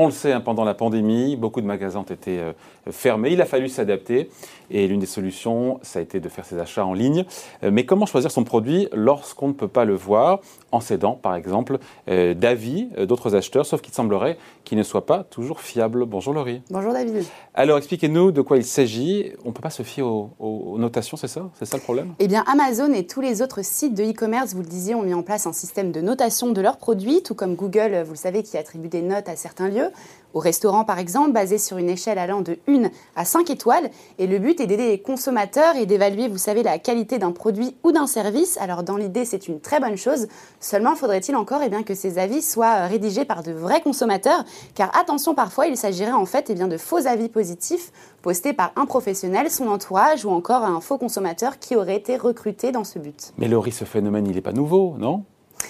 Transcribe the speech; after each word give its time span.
On 0.00 0.06
le 0.06 0.12
sait, 0.12 0.30
hein, 0.30 0.40
pendant 0.40 0.62
la 0.62 0.74
pandémie, 0.74 1.34
beaucoup 1.34 1.60
de 1.60 1.66
magasins 1.66 1.98
ont 1.98 2.02
été 2.04 2.38
euh, 2.38 2.52
fermés. 2.88 3.32
Il 3.32 3.42
a 3.42 3.46
fallu 3.46 3.68
s'adapter. 3.68 4.30
Et 4.70 4.86
l'une 4.86 5.00
des 5.00 5.06
solutions, 5.06 5.80
ça 5.82 5.98
a 5.98 6.02
été 6.02 6.20
de 6.20 6.28
faire 6.28 6.44
ses 6.44 6.56
achats 6.60 6.84
en 6.84 6.94
ligne. 6.94 7.24
Euh, 7.64 7.70
mais 7.72 7.84
comment 7.84 8.06
choisir 8.06 8.30
son 8.30 8.44
produit 8.44 8.86
lorsqu'on 8.92 9.48
ne 9.48 9.54
peut 9.54 9.66
pas 9.66 9.84
le 9.84 9.96
voir 9.96 10.38
en 10.70 10.78
s'aidant, 10.78 11.14
par 11.14 11.34
exemple, 11.34 11.78
euh, 12.08 12.34
d'avis 12.34 12.90
d'autres 13.08 13.34
acheteurs, 13.34 13.66
sauf 13.66 13.80
qu'il 13.80 13.92
semblerait 13.92 14.38
qu'ils 14.62 14.78
ne 14.78 14.84
soient 14.84 15.06
pas 15.06 15.24
toujours 15.24 15.60
fiables 15.60 16.04
Bonjour 16.04 16.32
Laurie. 16.32 16.62
Bonjour 16.70 16.92
David. 16.92 17.24
Alors 17.54 17.78
expliquez-nous 17.78 18.30
de 18.30 18.40
quoi 18.42 18.58
il 18.58 18.64
s'agit. 18.64 19.32
On 19.44 19.48
ne 19.48 19.52
peut 19.52 19.62
pas 19.62 19.70
se 19.70 19.82
fier 19.82 20.02
aux, 20.02 20.30
aux 20.38 20.78
notations, 20.78 21.16
c'est 21.16 21.26
ça? 21.26 21.48
C'est 21.58 21.64
ça 21.64 21.78
le 21.78 21.82
problème? 21.82 22.12
Eh 22.20 22.28
bien, 22.28 22.44
Amazon 22.46 22.92
et 22.92 23.06
tous 23.06 23.22
les 23.22 23.42
autres 23.42 23.64
sites 23.64 23.94
de 23.94 24.04
e-commerce, 24.04 24.54
vous 24.54 24.60
le 24.60 24.68
disiez, 24.68 24.94
ont 24.94 25.02
mis 25.02 25.14
en 25.14 25.22
place 25.22 25.46
un 25.46 25.54
système 25.54 25.90
de 25.90 26.02
notation 26.02 26.52
de 26.52 26.60
leurs 26.60 26.76
produits, 26.76 27.22
tout 27.24 27.34
comme 27.34 27.56
Google, 27.56 28.02
vous 28.04 28.12
le 28.12 28.18
savez, 28.18 28.44
qui 28.44 28.58
attribue 28.58 28.88
des 28.88 29.02
notes 29.02 29.28
à 29.28 29.34
certains 29.34 29.68
lieux 29.68 29.87
au 30.34 30.40
restaurant 30.40 30.84
par 30.84 30.98
exemple, 30.98 31.32
basé 31.32 31.58
sur 31.58 31.78
une 31.78 31.88
échelle 31.88 32.18
allant 32.18 32.42
de 32.42 32.58
1 32.68 32.90
à 33.16 33.24
5 33.24 33.50
étoiles. 33.50 33.90
Et 34.18 34.26
le 34.26 34.38
but 34.38 34.60
est 34.60 34.66
d'aider 34.66 34.88
les 34.88 35.00
consommateurs 35.00 35.76
et 35.76 35.86
d'évaluer, 35.86 36.28
vous 36.28 36.38
savez, 36.38 36.62
la 36.62 36.78
qualité 36.78 37.18
d'un 37.18 37.32
produit 37.32 37.76
ou 37.82 37.92
d'un 37.92 38.06
service. 38.06 38.58
Alors 38.58 38.82
dans 38.82 38.96
l'idée, 38.96 39.24
c'est 39.24 39.48
une 39.48 39.60
très 39.60 39.80
bonne 39.80 39.96
chose. 39.96 40.28
Seulement, 40.60 40.94
faudrait-il 40.94 41.34
encore 41.36 41.60
eh 41.64 41.68
bien, 41.68 41.82
que 41.82 41.94
ces 41.94 42.18
avis 42.18 42.42
soient 42.42 42.86
rédigés 42.86 43.24
par 43.24 43.42
de 43.42 43.52
vrais 43.52 43.80
consommateurs? 43.80 44.44
Car 44.74 44.94
attention, 44.98 45.34
parfois, 45.34 45.66
il 45.66 45.76
s'agirait 45.76 46.12
en 46.12 46.26
fait 46.26 46.50
eh 46.50 46.54
de 46.54 46.76
faux 46.76 47.06
avis 47.06 47.28
positifs 47.28 47.92
postés 48.22 48.52
par 48.52 48.72
un 48.76 48.84
professionnel, 48.84 49.50
son 49.50 49.68
entourage 49.68 50.24
ou 50.24 50.30
encore 50.30 50.64
un 50.64 50.80
faux 50.80 50.98
consommateur 50.98 51.58
qui 51.58 51.76
aurait 51.76 51.96
été 51.96 52.16
recruté 52.16 52.72
dans 52.72 52.84
ce 52.84 52.98
but. 52.98 53.32
Mais 53.38 53.48
Laurie, 53.48 53.72
ce 53.72 53.84
phénomène, 53.84 54.26
il 54.26 54.34
n'est 54.34 54.40
pas 54.40 54.52
nouveau, 54.52 54.96
non? 54.98 55.24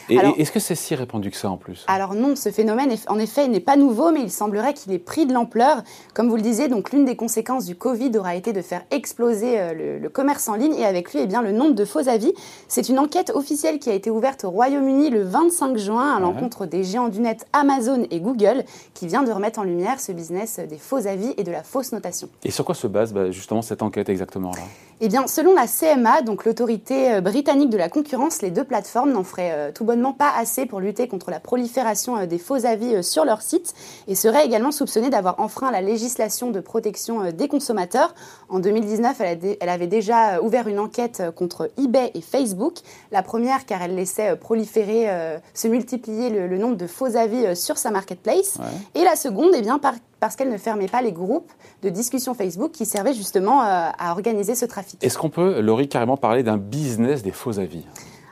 Et 0.08 0.16
est-ce 0.16 0.52
que 0.52 0.60
c'est 0.60 0.74
si 0.74 0.94
répandu 0.94 1.30
que 1.30 1.36
ça 1.36 1.50
en 1.50 1.56
plus 1.56 1.84
Alors 1.86 2.14
non, 2.14 2.36
ce 2.36 2.50
phénomène, 2.50 2.94
en 3.08 3.18
effet, 3.18 3.48
n'est 3.48 3.60
pas 3.60 3.76
nouveau, 3.76 4.10
mais 4.10 4.20
il 4.20 4.30
semblerait 4.30 4.74
qu'il 4.74 4.92
ait 4.92 4.98
pris 4.98 5.26
de 5.26 5.32
l'ampleur. 5.32 5.82
Comme 6.14 6.28
vous 6.28 6.36
le 6.36 6.42
disiez, 6.42 6.68
donc 6.68 6.92
l'une 6.92 7.04
des 7.04 7.16
conséquences 7.16 7.66
du 7.66 7.76
Covid 7.76 8.10
aura 8.16 8.34
été 8.34 8.52
de 8.52 8.62
faire 8.62 8.82
exploser 8.90 9.60
euh, 9.60 10.00
le, 10.00 10.08
commerce 10.08 10.48
en 10.48 10.54
ligne 10.54 10.74
et 10.74 10.86
avec 10.86 11.12
lui, 11.12 11.20
eh 11.22 11.26
bien, 11.26 11.42
le 11.42 11.52
nombre 11.52 11.74
de 11.74 11.84
faux 11.84 12.08
avis. 12.08 12.32
C'est 12.68 12.88
une 12.88 12.98
enquête 12.98 13.30
officielle 13.34 13.78
qui 13.78 13.90
a 13.90 13.94
été 13.94 14.10
ouverte 14.10 14.44
au 14.44 14.50
Royaume-Uni 14.50 15.10
le 15.10 15.22
25 15.22 15.76
juin 15.76 16.16
à 16.16 16.20
l'encontre 16.20 16.66
des 16.66 16.84
géants 16.84 17.08
du 17.08 17.20
net 17.20 17.46
Amazon 17.52 18.06
et 18.10 18.20
Google, 18.20 18.64
qui 18.94 19.06
vient 19.06 19.22
de 19.22 19.30
remettre 19.30 19.58
en 19.58 19.64
lumière 19.64 20.00
ce 20.00 20.12
business 20.12 20.58
des 20.58 20.78
faux 20.78 21.06
avis 21.06 21.34
et 21.36 21.44
de 21.44 21.52
la 21.52 21.62
fausse 21.62 21.92
notation. 21.92 22.28
Et 22.44 22.50
sur 22.50 22.64
quoi 22.64 22.74
se 22.74 22.86
base 22.86 23.12
bah, 23.12 23.30
justement 23.30 23.62
cette 23.62 23.82
enquête 23.82 24.08
exactement 24.08 24.52
là? 24.52 24.62
Eh 25.00 25.06
bien, 25.06 25.28
selon 25.28 25.54
la 25.54 25.66
CMA, 25.68 26.22
donc 26.22 26.44
l'autorité 26.44 27.12
euh, 27.12 27.20
britannique 27.20 27.70
de 27.70 27.76
la 27.76 27.88
concurrence, 27.88 28.42
les 28.42 28.50
deux 28.50 28.64
plateformes 28.64 29.12
n'en 29.12 29.22
feraient 29.22 29.52
euh, 29.52 29.70
tout 29.72 29.84
bonnement 29.84 30.12
pas 30.12 30.32
assez 30.36 30.66
pour 30.66 30.80
lutter 30.80 31.06
contre 31.06 31.30
la 31.30 31.38
prolifération 31.38 32.16
euh, 32.16 32.26
des 32.26 32.38
faux 32.38 32.66
avis 32.66 33.04
sur 33.04 33.24
leur 33.24 33.40
site 33.40 33.74
et 34.08 34.16
seraient 34.16 34.44
également 34.44 34.72
soupçonnées 34.72 35.08
d'avoir 35.08 35.38
enfreint 35.38 35.70
la 35.70 35.82
législation 35.82 36.50
de 36.50 36.58
protection 36.58 37.30
des 37.30 37.46
consommateurs. 37.46 38.12
En 38.48 38.58
2019, 38.58 39.20
elle, 39.20 39.68
avait 39.68 39.86
déjà 39.86 40.42
ouvert 40.42 40.66
une 40.66 40.80
enquête 40.80 41.22
contre 41.36 41.70
eBay 41.78 42.10
et 42.14 42.20
Facebook. 42.20 42.78
La 43.12 43.22
première 43.22 43.66
car 43.66 43.80
elle 43.82 43.94
laissait 43.94 44.34
proliférer, 44.34 45.08
se 45.54 45.68
multiplier 45.68 46.30
le, 46.30 46.58
nombre 46.58 46.76
de 46.76 46.86
faux 46.86 47.16
avis 47.16 47.54
sur 47.54 47.78
sa 47.78 47.90
marketplace. 47.90 48.58
Et 48.94 49.04
la 49.04 49.16
seconde, 49.16 49.50
eh 49.54 49.62
bien, 49.62 49.78
par 49.78 49.94
parce 50.20 50.36
qu'elle 50.36 50.50
ne 50.50 50.58
fermait 50.58 50.88
pas 50.88 51.02
les 51.02 51.12
groupes 51.12 51.50
de 51.82 51.88
discussion 51.88 52.34
Facebook 52.34 52.72
qui 52.72 52.86
servaient 52.86 53.14
justement 53.14 53.62
euh, 53.62 53.90
à 53.98 54.12
organiser 54.12 54.54
ce 54.54 54.64
trafic. 54.64 55.02
Est-ce 55.02 55.18
qu'on 55.18 55.30
peut, 55.30 55.60
Laurie, 55.60 55.88
carrément 55.88 56.16
parler 56.16 56.42
d'un 56.42 56.56
business 56.56 57.22
des 57.22 57.32
faux 57.32 57.58
avis? 57.58 57.84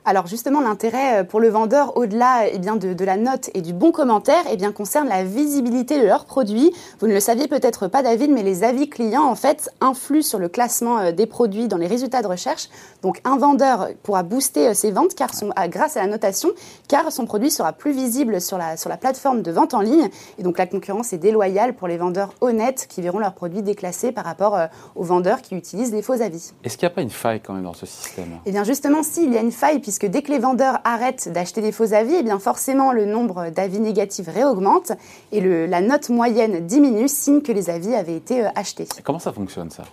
Alors 0.06 0.28
justement, 0.28 0.60
l'intérêt 0.60 1.20
euh, 1.20 1.24
pour 1.24 1.40
le 1.40 1.48
vendeur, 1.48 1.96
au-delà 1.96 2.46
eh 2.50 2.58
bien, 2.58 2.76
de, 2.76 3.04
la 3.04 3.16
note 3.16 3.50
et 3.54 3.60
du 3.60 3.72
bon 3.72 3.90
commentaire, 3.90 4.44
eh 4.50 4.56
bien, 4.56 4.70
concerne 4.70 5.08
la 5.08 5.24
visibilité 5.24 6.00
de 6.00 6.06
leurs 6.06 6.26
produits. 6.26 6.72
Vous 7.00 7.08
ne 7.08 7.12
le 7.12 7.18
saviez 7.18 7.48
peut-être 7.48 7.88
pas, 7.88 8.04
David, 8.04 8.30
mais 8.30 8.44
les 8.44 8.62
avis 8.62 8.88
clients, 8.88 9.24
en 9.24 9.34
fait, 9.34 9.68
influent 9.80 10.22
sur 10.22 10.38
le 10.38 10.48
classement 10.48 10.98
euh, 11.00 11.10
des 11.10 11.26
produits 11.26 11.66
dans 11.66 11.76
les 11.76 11.88
résultats 11.88 12.22
de 12.22 12.28
recherche. 12.28 12.68
Donc 13.02 13.20
un 13.24 13.36
vendeur 13.36 13.88
pourra 14.04 14.22
booster 14.22 14.68
euh, 14.68 14.74
ses 14.74 14.92
ventes 14.92 15.16
car 15.16 15.34
son, 15.34 15.50
grâce 15.68 15.96
à 15.96 16.02
la 16.02 16.06
notation, 16.06 16.50
car 16.86 17.10
son 17.10 17.26
produit 17.26 17.50
sera 17.50 17.72
plus 17.72 17.92
visible 17.92 18.40
sur 18.40 18.58
la, 18.58 18.76
sur 18.76 18.88
la 18.88 18.96
plateforme 18.96 19.42
de 19.42 19.50
vente 19.50 19.74
en 19.74 19.80
ligne. 19.80 20.08
Et 20.38 20.44
donc 20.44 20.56
la 20.58 20.66
concurrence 20.66 21.12
est 21.14 21.18
déloyale 21.18 21.74
pour 21.74 21.88
les 21.88 21.96
vendeurs 21.96 22.32
honnêtes 22.40 22.86
qui 22.88 23.02
verront 23.02 23.18
leurs 23.18 23.34
produits 23.34 23.62
déclassés 23.62 24.12
par 24.12 24.24
rapport 24.24 24.56
aux 24.94 25.02
vendeurs 25.02 25.42
qui 25.42 25.56
utilisent 25.56 25.92
les 25.92 26.02
faux 26.02 26.20
avis. 26.22 26.52
Est-ce 26.62 26.76
qu'il 26.76 26.86
n'y 26.86 26.92
a 26.92 26.94
pas 26.94 27.02
une 27.02 27.10
faille 27.10 27.40
quand 27.40 27.54
même 27.54 27.64
dans 27.64 27.74
ce 27.74 27.86
système? 27.86 28.38
Eh 28.46 28.52
bien 28.52 28.62
justement, 28.62 29.02
si, 29.02 29.24
il 29.24 29.32
y 29.32 29.38
a 29.38 29.40
une 29.40 29.52
faille, 29.52 29.80
puisque 29.80 29.95
que 29.98 30.06
dès 30.06 30.22
que 30.22 30.30
les 30.30 30.38
vendeurs 30.38 30.80
arrêtent 30.84 31.30
d'acheter 31.32 31.60
des 31.60 31.72
faux 31.72 31.92
avis, 31.92 32.14
eh 32.14 32.22
bien 32.22 32.38
forcément 32.38 32.92
le 32.92 33.04
nombre 33.04 33.50
d'avis 33.50 33.80
négatifs 33.80 34.28
réaugmente 34.28 34.92
et 35.32 35.40
la 35.40 35.80
note 35.80 36.08
moyenne 36.08 36.66
diminue, 36.66 37.08
signe 37.08 37.42
que 37.42 37.52
les 37.52 37.70
avis 37.70 37.94
avaient 37.94 38.16
été 38.16 38.44
euh, 38.44 38.48
achetés. 38.54 38.86
comment 39.04 39.18
ça 39.18 39.32
fonctionne 39.32 39.70
ça? 39.70 39.84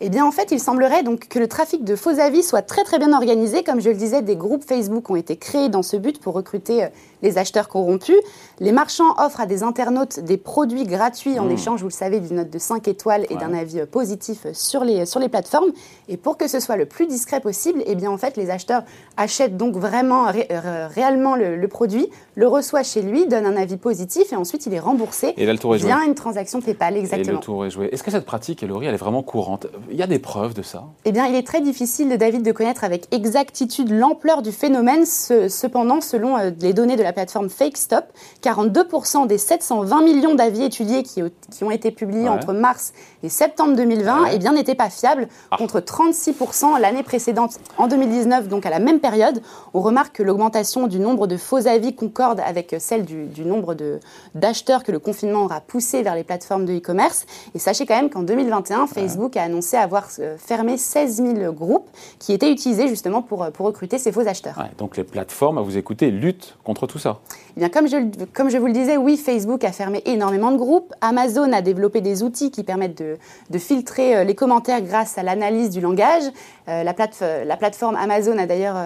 Eh 0.00 0.10
bien, 0.10 0.26
en 0.26 0.30
fait, 0.30 0.50
il 0.50 0.60
semblerait 0.60 1.02
donc 1.02 1.26
que 1.28 1.38
le 1.38 1.48
trafic 1.48 1.82
de 1.82 1.96
faux 1.96 2.20
avis 2.20 2.42
soit 2.42 2.60
très 2.60 2.84
très 2.84 2.98
bien 2.98 3.14
organisé. 3.14 3.64
Comme 3.64 3.80
je 3.80 3.88
le 3.88 3.96
disais, 3.96 4.20
des 4.20 4.36
groupes 4.36 4.62
Facebook 4.62 5.08
ont 5.08 5.16
été 5.16 5.36
créés 5.36 5.70
dans 5.70 5.82
ce 5.82 5.96
but 5.96 6.20
pour 6.20 6.34
recruter 6.34 6.84
euh, 6.84 6.88
les 7.22 7.38
acheteurs 7.38 7.68
corrompus. 7.68 8.16
Les 8.60 8.72
marchands 8.72 9.14
offrent 9.18 9.40
à 9.40 9.46
des 9.46 9.62
internautes 9.62 10.20
des 10.20 10.36
produits 10.36 10.84
gratuits 10.84 11.38
en 11.38 11.46
mmh. 11.46 11.50
échange, 11.52 11.80
vous 11.80 11.88
le 11.88 11.92
savez, 11.92 12.20
d'une 12.20 12.36
note 12.36 12.50
de 12.50 12.58
5 12.58 12.88
étoiles 12.88 13.26
et 13.30 13.36
d'un 13.36 13.54
avis 13.54 13.80
euh, 13.80 13.86
positif 13.86 14.46
sur 14.52 14.84
les, 14.84 15.06
sur 15.06 15.18
les 15.18 15.30
plateformes. 15.30 15.72
Et 16.08 16.18
pour 16.18 16.36
que 16.36 16.46
ce 16.46 16.60
soit 16.60 16.76
le 16.76 16.84
plus 16.84 17.06
discret 17.06 17.40
possible, 17.40 17.82
eh 17.86 17.94
bien, 17.94 18.10
en 18.10 18.18
fait, 18.18 18.36
les 18.36 18.50
acheteurs 18.50 18.82
achètent 19.16 19.56
donc 19.56 19.76
vraiment 19.76 20.26
euh, 20.28 20.88
réellement 20.94 21.36
le, 21.36 21.66
produit, 21.68 22.10
le 22.34 22.46
reçoivent 22.46 22.84
chez 22.84 23.00
lui, 23.00 23.26
donnent 23.26 23.46
un 23.46 23.56
avis 23.56 23.78
positif 23.78 24.30
et 24.32 24.36
ensuite 24.36 24.66
il 24.66 24.74
est 24.74 24.78
remboursé 24.78 25.32
et 25.38 25.46
là, 25.46 25.52
le 25.52 25.58
tour 25.58 25.74
est 25.74 25.78
via 25.78 26.04
une 26.04 26.14
transaction 26.14 26.60
PayPal. 26.60 26.98
Exactement. 26.98 27.30
Et 27.30 27.34
le 27.34 27.40
tour 27.40 27.64
est 27.64 27.70
joué. 27.70 27.88
Est-ce 27.92 28.02
que 28.02 28.10
cette 28.10 28.26
pratique, 28.26 28.60
Laurie, 28.60 28.86
elle 28.86 28.94
est 28.94 28.98
vraiment 28.98 29.22
courante? 29.22 29.66
Il 29.90 29.96
y 29.96 30.02
a 30.02 30.06
des 30.06 30.18
preuves 30.18 30.54
de 30.54 30.62
ça? 30.62 30.84
Eh 31.04 31.12
bien, 31.12 31.26
il 31.26 31.34
est 31.34 31.46
très 31.46 31.60
difficile, 31.60 32.16
David, 32.16 32.42
de 32.42 32.52
connaître 32.52 32.84
avec 32.84 33.06
exactitude 33.12 33.90
l'ampleur 33.90 34.42
du 34.42 34.52
phénomène. 34.52 35.04
cependant, 35.06 36.00
selon 36.00 36.36
euh, 36.36 36.50
les 36.60 36.72
données 36.72 36.96
de 36.96 37.02
la 37.02 37.12
plateforme 37.12 37.48
FakeStop, 37.48 38.04
42% 38.42 39.26
des 39.26 39.38
720 39.38 40.02
millions 40.02 40.34
d'avis 40.34 40.64
étudiés 40.64 41.02
qui, 41.02 41.22
ont 41.62 41.70
été 41.70 41.90
publiés 41.90 42.28
entre 42.28 42.52
mars 42.52 42.92
et 43.22 43.28
septembre 43.28 43.76
2020 43.76 44.26
eh 44.32 44.38
bien, 44.38 44.52
n'étaient 44.52 44.74
pas 44.74 44.90
fiables, 44.90 45.28
ah. 45.50 45.56
contre 45.56 45.80
36% 45.80 46.80
l'année 46.80 47.02
précédente, 47.02 47.58
en 47.78 47.86
2019, 47.88 48.48
donc 48.48 48.66
à 48.66 48.70
la 48.70 48.78
même 48.78 49.00
période. 49.00 49.42
On 49.74 49.80
remarque 49.80 50.16
que 50.16 50.22
l'augmentation 50.22 50.86
du 50.86 50.98
nombre 50.98 51.26
de 51.26 51.36
faux 51.36 51.66
avis 51.66 51.94
concorde 51.94 52.40
avec 52.40 52.74
celle 52.78 53.04
du, 53.04 53.26
du 53.26 53.44
nombre 53.44 53.76
d'acheteurs 54.34 54.82
que 54.82 54.92
le 54.92 54.98
confinement 54.98 55.44
aura 55.44 55.60
poussé 55.60 56.02
vers 56.02 56.14
les 56.14 56.24
plateformes 56.24 56.64
de 56.64 56.74
e-commerce. 56.74 57.26
Et 57.54 57.58
sachez 57.58 57.86
quand 57.86 57.96
même 57.96 58.10
qu'en 58.10 58.22
2021, 58.22 58.86
Facebook 58.86 59.36
a 59.36 59.42
annoncé 59.42 59.75
avoir 59.82 60.08
euh, 60.18 60.36
fermé 60.38 60.76
16 60.76 61.16
000 61.16 61.52
groupes 61.52 61.88
qui 62.18 62.32
étaient 62.32 62.50
utilisés 62.50 62.88
justement 62.88 63.22
pour, 63.22 63.42
euh, 63.42 63.50
pour 63.50 63.66
recruter 63.66 63.98
ces 63.98 64.12
faux 64.12 64.26
acheteurs. 64.26 64.56
donc 64.78 64.96
les 64.96 65.04
plateformes, 65.04 65.58
à 65.58 65.62
vous 65.62 65.76
écouter, 65.76 66.10
luttent 66.10 66.56
contre 66.64 66.86
tout 66.86 66.98
ça. 66.98 67.20
Eh 67.56 67.60
bien, 67.60 67.68
comme, 67.68 67.88
je, 67.88 67.96
comme 68.32 68.50
je 68.50 68.58
vous 68.58 68.66
le 68.66 68.72
disais, 68.72 68.96
oui, 68.96 69.16
Facebook 69.16 69.64
a 69.64 69.72
fermé 69.72 70.02
énormément 70.04 70.50
de 70.52 70.56
groupes. 70.56 70.92
Amazon 71.00 71.52
a 71.52 71.62
développé 71.62 72.00
des 72.00 72.22
outils 72.22 72.50
qui 72.50 72.64
permettent 72.64 72.98
de, 72.98 73.16
de 73.50 73.58
filtrer 73.58 74.16
euh, 74.16 74.24
les 74.24 74.34
commentaires 74.34 74.82
grâce 74.82 75.18
à 75.18 75.22
l'analyse 75.22 75.70
du 75.70 75.80
langage. 75.80 76.24
la, 76.66 76.92
plate, 76.94 77.22
la, 77.22 77.56
plateforme 77.56 77.94
Amazon 77.96 78.38
a 78.38 78.46
d'ailleurs 78.46 78.76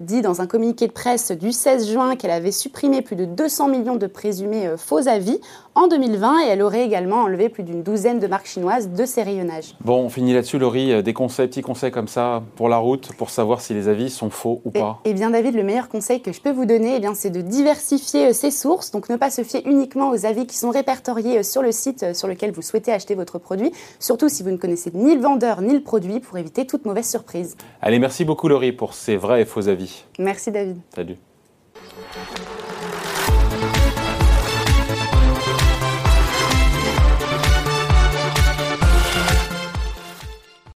dit 0.00 0.22
dans 0.22 0.40
un 0.40 0.46
communiqué 0.46 0.86
de 0.86 0.92
presse 0.92 1.32
du 1.32 1.50
16 1.50 1.90
juin 1.90 2.16
qu'elle 2.16 2.30
avait 2.30 2.52
supprimé 2.52 3.02
plus 3.02 3.16
de 3.16 3.24
200 3.24 3.68
millions 3.68 3.96
de 3.96 4.06
présumés 4.06 4.70
faux 4.76 5.08
avis 5.08 5.40
en 5.74 5.88
2020 5.88 6.46
et 6.46 6.48
elle 6.48 6.62
aurait 6.62 6.84
également 6.84 7.22
enlevé 7.22 7.48
plus 7.48 7.62
d'une 7.62 7.82
douzaine 7.82 8.18
de 8.18 8.26
marques 8.26 8.46
chinoises 8.46 8.90
de 8.90 9.04
ces 9.04 9.22
rayonnages. 9.22 9.74
Bon, 9.80 10.04
on 10.04 10.08
finit 10.08 10.33
là-dessus, 10.34 10.58
Laurie. 10.58 10.92
Euh, 10.92 11.02
des 11.02 11.12
conseils, 11.12 11.48
petits 11.48 11.62
conseils 11.62 11.90
comme 11.90 12.08
ça 12.08 12.42
pour 12.56 12.68
la 12.68 12.78
route, 12.78 13.12
pour 13.14 13.30
savoir 13.30 13.60
si 13.60 13.74
les 13.74 13.88
avis 13.88 14.10
sont 14.10 14.30
faux 14.30 14.60
ou 14.64 14.70
pas? 14.70 15.00
Eh 15.04 15.14
bien, 15.14 15.30
David, 15.30 15.54
le 15.54 15.62
meilleur 15.62 15.88
conseil 15.88 16.20
que 16.20 16.32
je 16.32 16.40
peux 16.40 16.50
vous 16.50 16.66
donner, 16.66 16.96
eh 16.96 17.00
bien, 17.00 17.14
c'est 17.14 17.30
de 17.30 17.40
diversifier 17.40 18.28
euh, 18.28 18.32
ses 18.32 18.50
sources. 18.50 18.90
Donc, 18.90 19.08
ne 19.08 19.16
pas 19.16 19.30
se 19.30 19.42
fier 19.42 19.62
uniquement 19.66 20.10
aux 20.10 20.26
avis 20.26 20.46
qui 20.46 20.56
sont 20.56 20.70
répertoriés 20.70 21.38
euh, 21.38 21.42
sur 21.42 21.62
le 21.62 21.72
site 21.72 22.14
sur 22.14 22.28
lequel 22.28 22.52
vous 22.52 22.62
souhaitez 22.62 22.92
acheter 22.92 23.14
votre 23.14 23.38
produit, 23.38 23.72
surtout 23.98 24.28
si 24.28 24.42
vous 24.42 24.50
ne 24.50 24.56
connaissez 24.56 24.90
ni 24.94 25.14
le 25.14 25.20
vendeur 25.20 25.62
ni 25.62 25.72
le 25.72 25.82
produit, 25.82 26.20
pour 26.20 26.38
éviter 26.38 26.66
toute 26.66 26.84
mauvaise 26.84 27.08
surprise. 27.08 27.56
Allez, 27.80 27.98
merci 27.98 28.24
beaucoup, 28.24 28.48
Laurie, 28.48 28.72
pour 28.72 28.94
ces 28.94 29.16
vrais 29.16 29.42
et 29.42 29.44
faux 29.44 29.68
avis. 29.68 30.04
Merci, 30.18 30.50
David. 30.50 30.78
Salut. 30.94 31.16